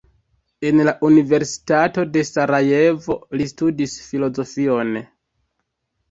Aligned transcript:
En 0.67 0.79
la 0.85 0.91
Universitato 1.07 2.05
de 2.15 2.23
Sarajevo 2.29 3.17
li 3.41 3.47
studis 3.51 3.93
filozofion. 4.07 4.91